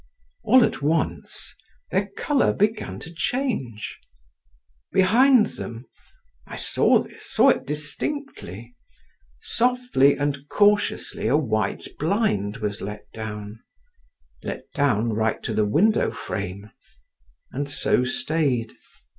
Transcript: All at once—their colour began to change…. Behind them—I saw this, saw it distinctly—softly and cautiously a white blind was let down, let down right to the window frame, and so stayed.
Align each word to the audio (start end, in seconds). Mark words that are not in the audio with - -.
All 0.43 0.63
at 0.65 0.81
once—their 0.81 2.07
colour 2.17 2.53
began 2.53 2.97
to 3.01 3.13
change…. 3.13 3.99
Behind 4.91 5.45
them—I 5.45 6.55
saw 6.55 7.03
this, 7.03 7.31
saw 7.31 7.49
it 7.49 7.67
distinctly—softly 7.67 10.15
and 10.15 10.49
cautiously 10.49 11.27
a 11.27 11.37
white 11.37 11.87
blind 11.99 12.57
was 12.57 12.81
let 12.81 13.11
down, 13.11 13.59
let 14.41 14.63
down 14.73 15.13
right 15.13 15.43
to 15.43 15.53
the 15.53 15.65
window 15.65 16.09
frame, 16.09 16.71
and 17.51 17.69
so 17.69 18.03
stayed. 18.03 18.73